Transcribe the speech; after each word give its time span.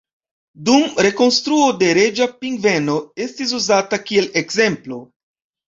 Dum 0.69 0.87
rekonstruo 1.05 1.67
la 1.83 1.91
reĝa 1.99 2.29
pingveno 2.41 2.97
estis 3.29 3.55
uzata 3.61 4.03
kiel 4.09 4.33
ekzemplo. 4.45 5.03